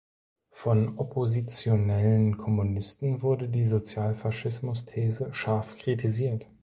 [0.49, 6.47] Von oppositionellen Kommunisten wurde die Sozialfaschismusthese scharf kritisiert.